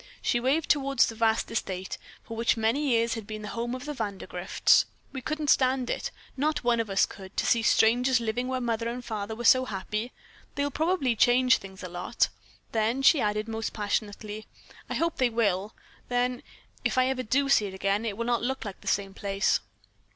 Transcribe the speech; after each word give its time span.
She 0.19 0.39
waved 0.39 0.67
toward 0.67 0.97
the 0.97 1.13
vast 1.13 1.51
estate 1.51 1.99
which 2.25 2.55
for 2.55 2.59
many 2.59 2.87
years 2.89 3.13
had 3.13 3.27
been 3.27 3.43
the 3.43 3.49
home 3.49 3.75
of 3.75 3.83
Vandergrifts. 3.83 4.85
"We 5.13 5.21
couldn't 5.21 5.51
stand 5.51 5.91
it, 5.91 6.09
not 6.35 6.63
one 6.63 6.79
of 6.79 6.89
us 6.89 7.05
could, 7.05 7.37
to 7.37 7.45
see 7.45 7.61
strangers 7.61 8.19
living 8.19 8.47
where 8.47 8.59
Mother 8.59 8.89
and 8.89 9.05
Father 9.05 9.35
were 9.35 9.45
so 9.45 9.63
happy. 9.65 10.11
They'll 10.55 10.71
probably 10.71 11.15
change 11.15 11.57
things 11.57 11.83
a 11.83 11.87
lot." 11.87 12.29
Then 12.71 13.03
she 13.03 13.21
added 13.21 13.47
almost 13.47 13.73
passionately: 13.73 14.47
"I 14.89 14.95
hope 14.95 15.17
they 15.17 15.29
will. 15.29 15.75
Then, 16.09 16.41
if 16.83 16.97
ever 16.97 17.19
I 17.21 17.23
do 17.23 17.47
see 17.47 17.67
it 17.67 17.75
again, 17.75 18.03
it 18.03 18.17
will 18.17 18.25
not 18.25 18.41
look 18.41 18.65
like 18.65 18.81
the 18.81 18.87
same 18.87 19.13
place." 19.13 19.59